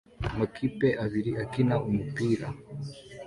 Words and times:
amakipe 0.31 0.87
abiri 1.03 1.31
akina 1.43 1.75
umupira 1.89 2.47